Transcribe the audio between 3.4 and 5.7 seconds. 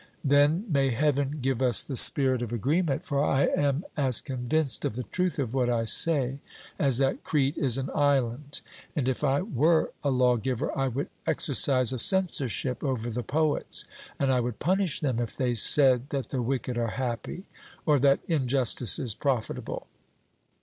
am as convinced of the truth of what